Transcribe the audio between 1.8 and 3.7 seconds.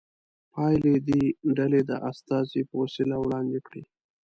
د استازي په وسیله وړاندې